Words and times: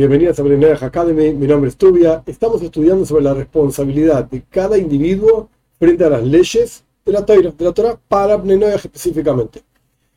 Bienvenidos 0.00 0.40
a 0.40 0.42
Brenner 0.42 0.82
Academy, 0.82 1.34
mi 1.34 1.46
nombre 1.46 1.68
es 1.68 1.76
Tubia. 1.76 2.22
Estamos 2.24 2.62
estudiando 2.62 3.04
sobre 3.04 3.22
la 3.22 3.34
responsabilidad 3.34 4.24
de 4.24 4.42
cada 4.48 4.78
individuo 4.78 5.50
frente 5.78 6.02
a 6.02 6.08
las 6.08 6.24
leyes 6.24 6.84
de 7.04 7.12
la 7.12 7.26
Torah, 7.26 7.50
de 7.50 7.64
la 7.66 7.72
Torah 7.72 8.00
para 8.08 8.38
Brenner 8.38 8.76
específicamente. 8.76 9.62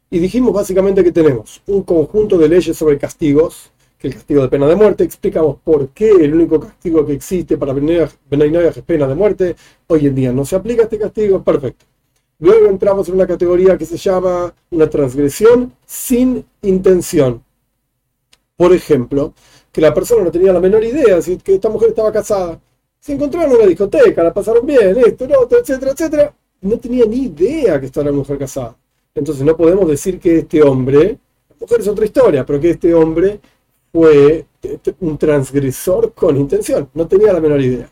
Y 0.09 0.19
dijimos 0.19 0.53
básicamente 0.53 1.03
que 1.03 1.11
tenemos 1.11 1.61
un 1.67 1.83
conjunto 1.83 2.37
de 2.37 2.47
leyes 2.47 2.77
sobre 2.77 2.97
castigos, 2.97 3.71
que 3.97 4.07
el 4.07 4.13
castigo 4.13 4.41
de 4.43 4.47
pena 4.47 4.67
de 4.67 4.77
muerte, 4.77 5.03
explicamos 5.03 5.57
por 5.61 5.89
qué 5.89 6.11
el 6.11 6.33
único 6.33 6.61
castigo 6.61 7.05
que 7.05 7.11
existe 7.11 7.57
para 7.57 7.73
Brenner 7.73 8.09
es 8.29 8.81
pena 8.83 9.05
de 9.05 9.15
muerte. 9.15 9.57
Hoy 9.87 10.07
en 10.07 10.15
día 10.15 10.31
no 10.31 10.45
se 10.45 10.55
aplica 10.55 10.83
este 10.83 10.97
castigo, 10.97 11.43
perfecto. 11.43 11.83
Luego 12.39 12.67
entramos 12.67 13.09
en 13.09 13.15
una 13.15 13.27
categoría 13.27 13.77
que 13.77 13.85
se 13.85 13.97
llama 13.97 14.53
una 14.71 14.89
transgresión 14.89 15.73
sin 15.85 16.45
intención. 16.61 17.43
Por 18.55 18.73
ejemplo, 18.73 19.33
que 19.71 19.81
la 19.81 19.93
persona 19.93 20.23
no 20.23 20.31
tenía 20.31 20.53
la 20.53 20.59
menor 20.59 20.83
idea 20.83 21.21
si 21.21 21.37
que 21.37 21.55
esta 21.55 21.69
mujer 21.69 21.89
estaba 21.89 22.11
casada. 22.11 22.59
Se 22.99 23.13
encontraron 23.13 23.51
en 23.51 23.57
una 23.57 23.65
discoteca, 23.67 24.23
la 24.23 24.33
pasaron 24.33 24.65
bien, 24.65 24.95
esto, 24.97 25.27
lo 25.27 25.41
otro, 25.41 25.59
etcétera, 25.59 25.91
etcétera. 25.91 26.35
No 26.61 26.77
tenía 26.77 27.05
ni 27.05 27.23
idea 27.23 27.79
que 27.79 27.87
estaba 27.87 28.05
la 28.05 28.11
mujer 28.13 28.37
casada. 28.37 28.77
Entonces 29.15 29.43
no 29.43 29.57
podemos 29.57 29.87
decir 29.87 30.19
que 30.19 30.39
este 30.39 30.61
hombre, 30.63 31.17
la 31.49 31.55
mujer 31.59 31.81
es 31.81 31.87
otra 31.87 32.05
historia, 32.05 32.45
pero 32.45 32.59
que 32.59 32.69
este 32.69 32.93
hombre 32.93 33.39
fue 33.91 34.45
un 35.01 35.17
transgresor 35.17 36.13
con 36.13 36.37
intención. 36.37 36.89
No 36.93 37.07
tenía 37.07 37.33
la 37.33 37.39
menor 37.39 37.61
idea. 37.61 37.89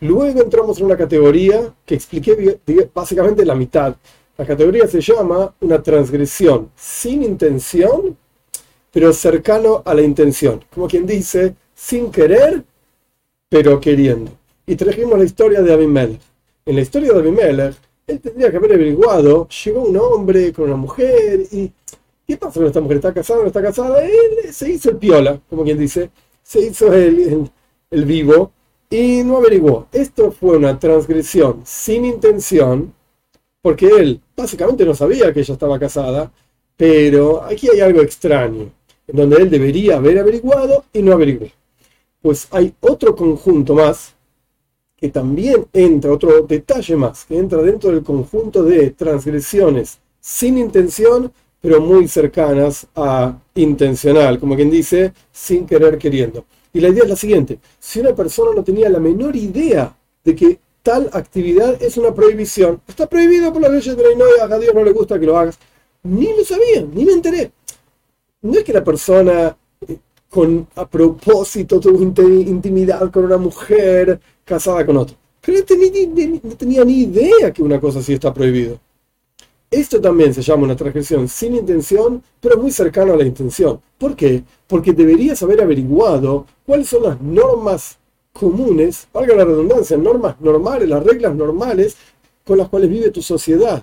Luego 0.00 0.40
entramos 0.40 0.78
en 0.78 0.86
una 0.86 0.96
categoría 0.96 1.74
que 1.84 1.96
expliqué 1.96 2.60
básicamente 2.94 3.44
la 3.44 3.54
mitad. 3.54 3.96
La 4.36 4.46
categoría 4.46 4.86
se 4.86 5.00
llama 5.00 5.52
una 5.60 5.82
transgresión 5.82 6.70
sin 6.76 7.24
intención 7.24 8.16
pero 8.98 9.12
cercano 9.12 9.80
a 9.84 9.94
la 9.94 10.02
intención. 10.02 10.64
Como 10.74 10.88
quien 10.88 11.06
dice, 11.06 11.54
sin 11.72 12.10
querer, 12.10 12.64
pero 13.48 13.80
queriendo. 13.80 14.32
Y 14.66 14.74
trajimos 14.74 15.16
la 15.16 15.24
historia 15.24 15.62
de 15.62 15.72
Abimelech. 15.72 16.20
En 16.66 16.74
la 16.74 16.80
historia 16.80 17.12
de 17.12 17.20
Abimelech, 17.20 17.76
él 18.08 18.18
tendría 18.18 18.50
que 18.50 18.56
haber 18.56 18.72
averiguado, 18.72 19.46
llegó 19.64 19.82
un 19.84 19.96
hombre 19.98 20.52
con 20.52 20.64
una 20.64 20.74
mujer 20.74 21.42
y... 21.52 21.70
¿Qué 22.26 22.36
pasa 22.38 22.54
con 22.54 22.66
esta 22.66 22.80
mujer? 22.80 22.96
¿Está 22.96 23.14
casada 23.14 23.38
o 23.38 23.42
no 23.42 23.46
está 23.46 23.62
casada? 23.62 24.02
Él 24.02 24.52
se 24.52 24.68
hizo 24.68 24.90
el 24.90 24.96
piola, 24.96 25.40
como 25.48 25.62
quien 25.62 25.78
dice, 25.78 26.10
se 26.42 26.60
hizo 26.60 26.92
el, 26.92 27.48
el 27.92 28.04
vivo 28.04 28.50
y 28.90 29.22
no 29.22 29.36
averiguó. 29.36 29.86
Esto 29.92 30.32
fue 30.32 30.56
una 30.56 30.76
transgresión 30.76 31.62
sin 31.64 32.04
intención, 32.04 32.92
porque 33.62 33.86
él 33.86 34.20
básicamente 34.36 34.84
no 34.84 34.92
sabía 34.92 35.32
que 35.32 35.38
ella 35.38 35.54
estaba 35.54 35.78
casada, 35.78 36.32
pero 36.76 37.44
aquí 37.44 37.68
hay 37.72 37.78
algo 37.78 38.00
extraño 38.02 38.72
en 39.08 39.16
donde 39.16 39.36
él 39.36 39.50
debería 39.50 39.96
haber 39.96 40.18
averiguado 40.18 40.84
y 40.92 41.02
no 41.02 41.12
averiguó. 41.12 41.48
Pues 42.20 42.46
hay 42.50 42.74
otro 42.80 43.16
conjunto 43.16 43.74
más 43.74 44.14
que 44.96 45.08
también 45.08 45.66
entra, 45.72 46.12
otro 46.12 46.42
detalle 46.42 46.96
más, 46.96 47.24
que 47.24 47.38
entra 47.38 47.62
dentro 47.62 47.90
del 47.90 48.02
conjunto 48.02 48.62
de 48.62 48.90
transgresiones 48.90 49.98
sin 50.20 50.58
intención, 50.58 51.32
pero 51.60 51.80
muy 51.80 52.06
cercanas 52.08 52.86
a 52.94 53.38
intencional, 53.54 54.38
como 54.38 54.56
quien 54.56 54.70
dice, 54.70 55.12
sin 55.32 55.66
querer 55.66 55.96
queriendo. 55.98 56.44
Y 56.72 56.80
la 56.80 56.88
idea 56.88 57.04
es 57.04 57.08
la 57.08 57.16
siguiente, 57.16 57.58
si 57.78 58.00
una 58.00 58.14
persona 58.14 58.50
no 58.54 58.62
tenía 58.62 58.88
la 58.90 58.98
menor 58.98 59.34
idea 59.36 59.96
de 60.24 60.34
que 60.34 60.58
tal 60.82 61.08
actividad 61.12 61.80
es 61.82 61.96
una 61.96 62.12
prohibición, 62.12 62.80
está 62.86 63.08
prohibido 63.08 63.52
por 63.52 63.62
las 63.62 63.70
leyes 63.70 63.96
de 63.96 64.02
la 64.02 64.12
Inoia, 64.12 64.44
a 64.44 64.58
Dios 64.58 64.74
no 64.74 64.84
le 64.84 64.92
gusta 64.92 65.18
que 65.18 65.26
lo 65.26 65.38
hagas, 65.38 65.58
ni 66.02 66.26
lo 66.36 66.44
sabía, 66.44 66.84
ni 66.92 67.04
me 67.04 67.12
enteré 67.12 67.52
no 68.42 68.58
es 68.58 68.64
que 68.64 68.72
la 68.72 68.84
persona 68.84 69.56
eh, 69.86 69.98
con, 70.28 70.66
a 70.76 70.86
propósito 70.86 71.80
tuvo 71.80 72.02
intimidad 72.02 73.10
con 73.10 73.24
una 73.24 73.36
mujer 73.36 74.20
casada 74.44 74.84
con 74.84 74.96
otro. 74.96 75.16
Pero 75.40 75.58
no 75.58 76.56
tenía, 76.56 76.84
ni 76.84 77.02
idea 77.02 77.52
que 77.52 77.62
una 77.62 77.80
cosa 77.80 78.00
así 78.00 78.12
está 78.12 78.34
prohibido. 78.34 78.78
Esto 79.70 80.00
también 80.00 80.32
se 80.32 80.42
llama 80.42 80.64
una 80.64 80.76
transgresión 80.76 81.28
sin 81.28 81.54
intención, 81.54 82.22
pero 82.40 82.58
muy 82.58 82.70
cercano 82.70 83.12
a 83.12 83.16
la 83.16 83.24
intención. 83.24 83.80
¿Por 83.98 84.16
qué? 84.16 84.42
Porque 84.66 84.92
deberías 84.92 85.42
haber 85.42 85.62
averiguado 85.62 86.46
cuáles 86.66 86.88
son 86.88 87.02
las 87.02 87.20
normas 87.20 87.98
comunes, 88.32 89.08
valga 89.12 89.34
la 89.34 89.44
redundancia, 89.44 89.96
normas 89.96 90.40
normales, 90.40 90.88
las 90.88 91.02
reglas 91.02 91.34
normales 91.34 91.96
con 92.44 92.58
las 92.58 92.68
cuales 92.68 92.88
vive 92.90 93.10
tu 93.10 93.22
sociedad. 93.22 93.82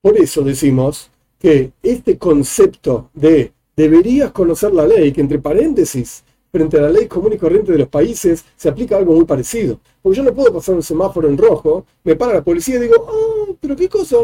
Por 0.00 0.16
eso 0.16 0.42
decimos 0.42 1.10
que 1.38 1.72
este 1.82 2.18
concepto 2.18 3.10
de 3.14 3.52
deberías 3.76 4.32
conocer 4.32 4.72
la 4.74 4.86
ley, 4.86 5.12
que 5.12 5.20
entre 5.20 5.38
paréntesis, 5.38 6.24
frente 6.50 6.78
a 6.78 6.82
la 6.82 6.90
ley 6.90 7.06
común 7.06 7.32
y 7.34 7.38
corriente 7.38 7.72
de 7.72 7.78
los 7.78 7.88
países, 7.88 8.44
se 8.56 8.68
aplica 8.68 8.96
algo 8.96 9.14
muy 9.14 9.24
parecido. 9.24 9.78
Porque 10.02 10.16
yo 10.16 10.24
no 10.24 10.34
puedo 10.34 10.52
pasar 10.52 10.74
un 10.74 10.82
semáforo 10.82 11.28
en 11.28 11.38
rojo, 11.38 11.86
me 12.02 12.16
para 12.16 12.34
la 12.34 12.42
policía 12.42 12.76
y 12.76 12.80
digo, 12.80 12.94
oh, 12.98 13.56
pero 13.60 13.76
qué 13.76 13.88
cosa, 13.88 14.16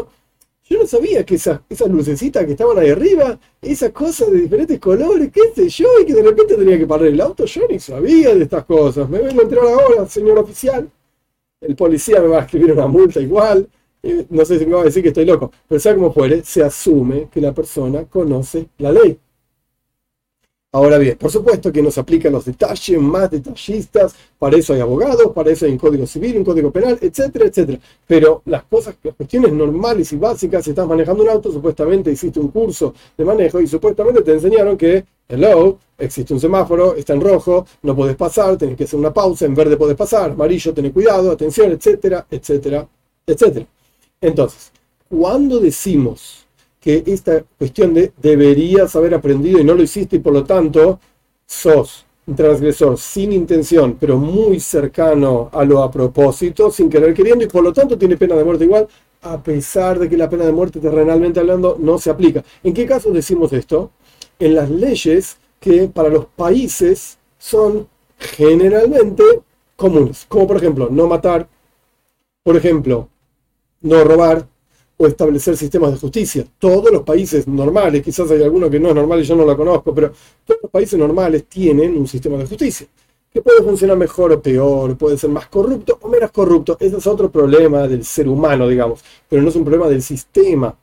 yo 0.67 0.79
no 0.79 0.87
sabía 0.87 1.23
que 1.23 1.35
esas, 1.35 1.61
esas 1.69 1.87
lucecitas 1.89 2.43
que 2.43 2.51
estaban 2.51 2.77
ahí 2.79 2.89
arriba, 2.89 3.39
esas 3.61 3.91
cosas 3.91 4.31
de 4.31 4.41
diferentes 4.41 4.79
colores, 4.79 5.31
qué 5.31 5.53
sé 5.55 5.69
yo, 5.69 5.87
y 6.01 6.05
que 6.05 6.15
de 6.15 6.23
repente 6.23 6.55
tenía 6.55 6.77
que 6.77 6.87
parar 6.87 7.05
el 7.07 7.21
auto, 7.21 7.45
yo 7.45 7.61
ni 7.69 7.79
sabía 7.79 8.33
de 8.33 8.43
estas 8.43 8.65
cosas. 8.65 9.07
Me 9.07 9.19
vengo 9.19 9.39
a 9.39 9.43
enterar 9.43 9.65
ahora, 9.67 10.05
señor 10.07 10.39
oficial. 10.39 10.89
El 11.61 11.75
policía 11.75 12.19
me 12.19 12.27
va 12.27 12.39
a 12.39 12.41
escribir 12.45 12.73
una 12.73 12.87
multa 12.87 13.19
igual 13.21 13.69
no 14.29 14.45
sé 14.45 14.59
si 14.59 14.65
me 14.65 14.73
va 14.73 14.81
a 14.81 14.85
decir 14.85 15.01
que 15.01 15.09
estoy 15.09 15.25
loco, 15.25 15.51
pero 15.67 15.79
sea 15.79 15.95
como 15.95 16.13
fuere, 16.13 16.43
se 16.43 16.63
asume 16.63 17.29
que 17.31 17.41
la 17.41 17.53
persona 17.53 18.05
conoce 18.05 18.67
la 18.77 18.91
ley. 18.91 19.19
Ahora 20.75 20.97
bien, 20.97 21.17
por 21.17 21.31
supuesto 21.31 21.71
que 21.71 21.81
nos 21.81 21.97
aplican 21.97 22.33
los 22.33 22.43
detalles 22.43 22.99
más 22.99 23.31
detallistas, 23.31 24.13
para 24.37 24.57
eso 24.57 24.73
hay 24.73 24.81
abogados, 24.81 25.31
para 25.33 25.49
eso 25.49 25.65
hay 25.65 25.71
un 25.71 25.77
código 25.77 26.05
civil, 26.05 26.35
un 26.39 26.43
código 26.43 26.69
penal, 26.69 26.99
etcétera, 26.99 27.45
etcétera. 27.45 27.79
Pero 28.05 28.41
las 28.43 28.65
cosas, 28.65 28.95
las 29.01 29.15
cuestiones 29.15 29.53
normales 29.53 30.11
y 30.11 30.17
básicas, 30.17 30.65
si 30.65 30.71
estás 30.71 30.85
manejando 30.85 31.23
un 31.23 31.29
auto, 31.29 31.49
supuestamente 31.49 32.11
hiciste 32.11 32.41
un 32.41 32.49
curso 32.49 32.93
de 33.17 33.23
manejo 33.23 33.61
y 33.61 33.67
supuestamente 33.67 34.21
te 34.21 34.33
enseñaron 34.33 34.75
que, 34.75 35.05
hello, 35.29 35.77
existe 35.97 36.33
un 36.33 36.41
semáforo, 36.41 36.93
está 36.95 37.13
en 37.13 37.21
rojo, 37.21 37.65
no 37.83 37.95
puedes 37.95 38.17
pasar, 38.17 38.57
tenés 38.57 38.75
que 38.75 38.83
hacer 38.83 38.99
una 38.99 39.13
pausa, 39.13 39.45
en 39.45 39.55
verde 39.55 39.77
puedes 39.77 39.95
pasar, 39.95 40.31
amarillo, 40.31 40.73
tenés 40.73 40.91
cuidado, 40.91 41.31
atención, 41.31 41.71
etcétera, 41.71 42.27
etcétera, 42.29 42.85
etcétera. 43.25 43.65
Entonces, 44.21 44.71
cuando 45.09 45.59
decimos 45.59 46.45
que 46.79 47.03
esta 47.07 47.43
cuestión 47.57 47.93
de 47.93 48.13
deberías 48.21 48.95
haber 48.95 49.15
aprendido 49.15 49.59
y 49.59 49.63
no 49.63 49.73
lo 49.73 49.83
hiciste 49.83 50.17
y 50.17 50.19
por 50.19 50.33
lo 50.33 50.43
tanto 50.43 50.99
sos 51.45 52.05
un 52.27 52.35
transgresor 52.35 52.97
sin 52.97 53.31
intención, 53.33 53.97
pero 53.99 54.17
muy 54.17 54.59
cercano 54.59 55.49
a 55.51 55.63
lo 55.63 55.83
a 55.83 55.91
propósito, 55.91 56.71
sin 56.71 56.89
querer 56.89 57.13
queriendo 57.13 57.43
y 57.43 57.47
por 57.47 57.63
lo 57.63 57.71
tanto 57.71 57.97
tiene 57.97 58.17
pena 58.17 58.35
de 58.35 58.43
muerte 58.43 58.65
igual, 58.65 58.87
a 59.21 59.41
pesar 59.41 59.99
de 59.99 60.09
que 60.09 60.17
la 60.17 60.29
pena 60.29 60.45
de 60.45 60.51
muerte 60.51 60.79
terrenalmente 60.79 61.39
hablando 61.39 61.77
no 61.79 61.97
se 61.97 62.09
aplica. 62.09 62.43
¿En 62.63 62.73
qué 62.73 62.85
caso 62.85 63.11
decimos 63.11 63.53
esto? 63.53 63.91
En 64.39 64.55
las 64.55 64.69
leyes 64.69 65.37
que 65.59 65.87
para 65.87 66.09
los 66.09 66.25
países 66.25 67.17
son 67.37 67.87
generalmente 68.17 69.23
comunes, 69.75 70.25
como 70.27 70.47
por 70.47 70.57
ejemplo 70.57 70.87
no 70.89 71.07
matar, 71.07 71.47
por 72.43 72.55
ejemplo 72.55 73.09
no 73.85 74.03
robar 74.03 74.47
o 74.97 75.07
establecer 75.07 75.55
sistemas 75.57 75.91
de 75.91 75.97
justicia. 75.97 76.45
Todos 76.57 76.91
los 76.91 77.03
países 77.03 77.47
normales, 77.47 78.01
quizás 78.01 78.29
hay 78.31 78.43
alguno 78.43 78.69
que 78.69 78.79
no 78.79 78.89
es 78.89 78.95
normal 78.95 79.19
y 79.19 79.23
yo 79.23 79.35
no 79.35 79.45
lo 79.45 79.55
conozco, 79.55 79.93
pero 79.93 80.11
todos 80.45 80.61
los 80.63 80.71
países 80.71 80.97
normales 80.97 81.45
tienen 81.45 81.95
un 81.97 82.07
sistema 82.07 82.37
de 82.37 82.45
justicia 82.45 82.87
que 83.31 83.41
puede 83.41 83.61
funcionar 83.63 83.97
mejor 83.97 84.31
o 84.31 84.41
peor, 84.41 84.97
puede 84.97 85.17
ser 85.17 85.29
más 85.29 85.47
corrupto 85.47 85.99
o 86.01 86.07
menos 86.07 86.31
corrupto. 86.31 86.77
Ese 86.79 86.97
es 86.97 87.05
otro 87.05 87.29
problema 87.29 87.85
del 87.87 88.05
ser 88.05 88.29
humano, 88.29 88.67
digamos, 88.67 89.03
pero 89.27 89.41
no 89.41 89.49
es 89.49 89.55
un 89.57 89.63
problema 89.63 89.89
del 89.89 90.01
sistema. 90.01 90.73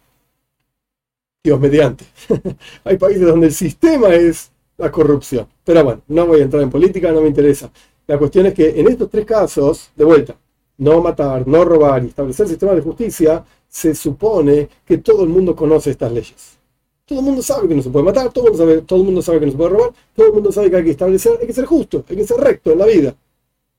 Dios 1.43 1.59
mediante. 1.59 2.05
hay 2.85 2.99
países 2.99 3.27
donde 3.27 3.47
el 3.47 3.55
sistema 3.55 4.15
es 4.15 4.53
la 4.77 4.93
corrupción. 4.93 5.49
Pero 5.65 5.83
bueno, 5.83 6.03
no 6.09 6.27
voy 6.27 6.41
a 6.41 6.43
entrar 6.45 6.63
en 6.63 6.71
política, 6.71 7.11
no 7.11 7.23
me 7.23 7.29
interesa. 7.29 7.71
La 8.07 8.19
cuestión 8.19 8.47
es 8.47 8.55
que 8.55 8.69
en 8.79 8.87
estos 8.87 9.09
tres 9.09 9.25
casos, 9.25 9.91
de 9.97 10.05
vuelta, 10.05 10.37
no 10.79 11.01
matar, 11.01 11.47
no 11.47 11.65
robar 11.65 12.05
y 12.05 12.09
establecer 12.09 12.49
sistemas 12.49 12.77
de 12.77 12.83
justicia, 12.83 13.45
se 13.69 13.95
supone 13.95 14.69
que 14.85 14.99
todo 14.99 15.23
el 15.23 15.29
mundo 15.29 15.57
conoce 15.57 15.91
estas 15.91 16.13
leyes. 16.13 16.59
Todo 17.07 17.21
el 17.21 17.25
mundo 17.25 17.43
sabe 17.43 17.69
que 17.69 17.75
no 17.75 17.83
se 17.83 17.91
puede 17.91 18.05
matar, 18.05 18.33
todo 18.33 18.47
el 18.47 18.51
mundo 18.53 18.65
sabe, 18.65 18.83
todo 18.83 18.99
el 19.01 19.05
mundo 19.07 19.23
sabe 19.23 19.41
que 19.41 19.47
no 19.47 19.53
se 19.53 19.59
puede 19.59 19.71
robar, 19.71 19.91
todo 20.15 20.27
el 20.27 20.33
mundo 20.33 20.53
sabe 20.53 20.71
que 20.71 20.77
hay 20.77 20.85
que 20.85 20.91
establecer, 20.91 21.39
hay 21.41 21.47
que 21.47 21.53
ser 21.53 21.65
justo, 21.65 22.05
hay 22.09 22.17
que 22.17 22.27
ser 22.27 22.39
recto 22.39 22.73
en 22.73 22.79
la 22.79 22.87
vida. 22.87 23.15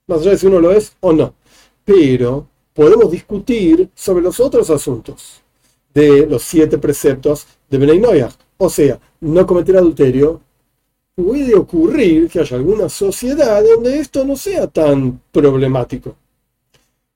Más 0.07 0.21
allá 0.21 0.31
de 0.31 0.37
si 0.37 0.47
uno 0.47 0.59
lo 0.59 0.71
es 0.71 0.95
o 0.99 1.13
no. 1.13 1.33
Pero 1.85 2.47
podemos 2.73 3.11
discutir 3.11 3.89
sobre 3.93 4.23
los 4.23 4.39
otros 4.39 4.69
asuntos 4.69 5.41
de 5.93 6.25
los 6.25 6.43
siete 6.43 6.77
preceptos 6.77 7.47
de 7.69 7.77
Benay 7.77 8.25
O 8.57 8.69
sea, 8.69 8.99
no 9.21 9.45
cometer 9.45 9.77
adulterio. 9.77 10.41
Puede 11.15 11.53
ocurrir 11.53 12.27
que 12.29 12.39
haya 12.39 12.57
alguna 12.57 12.89
sociedad 12.89 13.63
donde 13.63 13.99
esto 13.99 14.25
no 14.25 14.35
sea 14.35 14.65
tan 14.67 15.21
problemático 15.31 16.15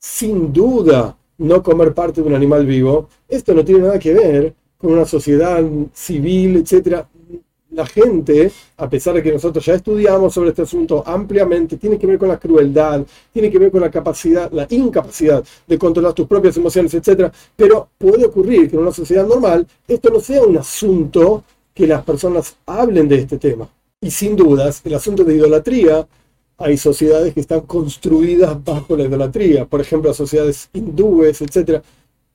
sin 0.07 0.53
duda 0.53 1.17
no 1.39 1.61
comer 1.61 1.93
parte 1.93 2.21
de 2.21 2.27
un 2.27 2.33
animal 2.33 2.65
vivo, 2.65 3.09
esto 3.27 3.53
no 3.53 3.63
tiene 3.63 3.81
nada 3.81 3.99
que 3.99 4.13
ver 4.13 4.53
con 4.77 4.93
una 4.93 5.05
sociedad 5.05 5.61
civil, 5.93 6.57
etc. 6.57 7.03
la 7.71 7.85
gente, 7.85 8.49
a 8.77 8.89
pesar 8.89 9.15
de 9.15 9.21
que 9.21 9.33
nosotros 9.33 9.63
ya 9.65 9.73
estudiamos 9.73 10.33
sobre 10.33 10.49
este 10.49 10.61
asunto 10.61 11.03
ampliamente, 11.05 11.75
tiene 11.75 11.99
que 11.99 12.07
ver 12.07 12.17
con 12.17 12.29
la 12.29 12.39
crueldad, 12.39 13.05
tiene 13.33 13.51
que 13.51 13.59
ver 13.59 13.69
con 13.69 13.81
la 13.81 13.91
capacidad, 13.91 14.49
la 14.51 14.65
incapacidad 14.69 15.43
de 15.67 15.77
controlar 15.77 16.13
tus 16.13 16.25
propias 16.25 16.55
emociones, 16.55 16.93
etc. 16.93 17.29
Pero 17.55 17.89
puede 17.97 18.25
ocurrir 18.25 18.69
que 18.69 18.77
en 18.77 18.83
una 18.83 18.93
sociedad 18.93 19.27
normal 19.27 19.67
esto 19.87 20.09
no 20.09 20.21
sea 20.21 20.41
un 20.41 20.57
asunto 20.57 21.43
que 21.73 21.85
las 21.85 22.03
personas 22.03 22.55
hablen 22.65 23.09
de 23.09 23.17
este 23.17 23.37
tema. 23.37 23.69
Y 23.99 24.09
sin 24.09 24.35
dudas, 24.35 24.81
el 24.85 24.93
asunto 24.93 25.23
de 25.23 25.35
idolatría, 25.35 26.07
hay 26.57 26.77
sociedades 26.77 27.33
que 27.33 27.39
están 27.39 27.61
construidas 27.61 28.63
bajo 28.63 28.97
la 28.97 29.03
idolatría, 29.03 29.65
por 29.65 29.81
ejemplo, 29.81 30.13
sociedades 30.13 30.69
hindúes, 30.73 31.41
etc. 31.41 31.81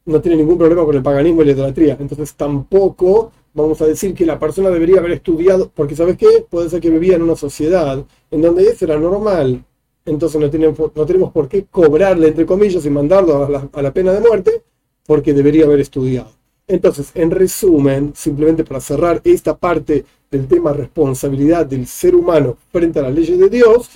No 0.05 0.21
tienen 0.21 0.41
ningún 0.41 0.59
problema 0.59 0.85
con 0.85 0.97
el 0.97 1.03
paganismo 1.03 1.43
y 1.43 1.47
la 1.47 1.53
idolatría. 1.53 1.97
Entonces 1.99 2.35
tampoco 2.35 3.33
vamos 3.55 3.81
a 3.83 3.87
decir 3.87 4.15
que 4.15 4.25
la 4.25 4.39
persona 4.39 4.71
debería 4.71 5.01
haber 5.01 5.13
estudiado, 5.13 5.71
porque 5.75 5.97
¿sabes 5.97 6.17
qué? 6.17 6.47
Puede 6.49 6.71
ser 6.71 6.81
que 6.81 6.91
vivía 6.91 7.17
en 7.17 7.23
una 7.23 7.37
sociedad 7.37 8.05
en 8.31 8.43
donde 8.43 8.65
eso 8.65 8.85
era 8.85 8.99
normal, 8.99 9.65
entonces 10.05 10.41
no 10.41 10.51
tenemos, 10.51 10.79
no 10.95 11.07
tenemos 11.07 11.33
por 11.33 11.49
qué 11.49 11.67
cobrarle, 11.71 12.29
entre 12.29 12.47
comillas, 12.47 12.85
y 12.85 12.91
mandarlo 12.91 13.45
a 13.45 13.49
la, 13.49 13.69
a 13.73 13.83
la 13.83 13.93
pena 13.93 14.13
de 14.13 14.21
muerte, 14.21 14.63
porque 15.07 15.33
debería 15.33 15.65
haber 15.65 15.81
estudiado. 15.81 16.31
Entonces, 16.67 17.11
en 17.15 17.31
resumen, 17.31 18.13
simplemente 18.17 18.65
para 18.65 18.81
cerrar 18.81 19.21
esta 19.25 19.57
parte 19.57 20.05
del 20.31 20.47
tema 20.49 20.73
responsabilidad 20.73 21.67
del 21.67 21.87
ser 21.87 22.15
humano 22.15 22.57
frente 22.71 22.99
a 22.99 23.03
las 23.03 23.15
leyes 23.15 23.39
de 23.39 23.49
Dios, 23.49 23.91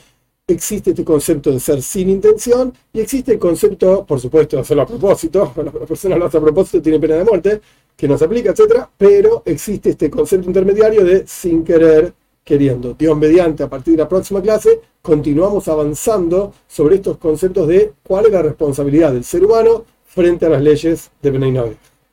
existe 0.49 0.91
este 0.91 1.05
concepto 1.05 1.51
de 1.51 1.59
ser 1.59 1.83
sin 1.83 2.09
intención 2.09 2.73
y 2.93 3.01
existe 3.01 3.33
el 3.33 3.39
concepto, 3.39 4.07
por 4.07 4.21
supuesto, 4.21 4.57
de 4.57 4.63
hacerlo 4.63 4.85
a 4.85 4.87
propósito, 4.87 5.51
cuando 5.55 5.77
la 5.81 5.87
persona 5.87 6.17
lo 6.17 6.27
hace 6.27 6.37
a 6.39 6.41
propósito 6.41 6.81
tiene 6.81 7.01
pena 7.01 7.17
de 7.17 7.25
muerte, 7.25 7.61
que 7.97 8.07
no 8.07 8.17
se 8.17 8.27
aplica, 8.27 8.51
etcétera, 8.51 8.89
pero 8.97 9.43
existe 9.45 9.91
este 9.91 10.09
concepto 10.09 10.47
intermediario 10.47 11.05
de 11.05 11.27
sin 11.27 11.65
querer, 11.65 12.15
queriendo. 12.45 12.95
Dios 12.95 13.19
mediante, 13.19 13.65
a 13.65 13.69
partir 13.69 13.95
de 13.97 14.05
la 14.05 14.09
próxima 14.09 14.41
clase, 14.41 14.81
continuamos 15.03 15.67
avanzando 15.67 16.53
sobre 16.69 16.97
estos 16.97 17.17
conceptos 17.17 17.67
de 17.67 17.95
cuál 18.05 18.27
es 18.27 18.33
la 18.33 18.43
responsabilidad 18.43 19.13
del 19.13 19.25
ser 19.25 19.45
humano 19.45 19.85
frente 20.05 20.47
a 20.47 20.51
las 20.51 20.63
leyes 20.63 21.11
de 21.23 21.31
Benay 21.33 21.77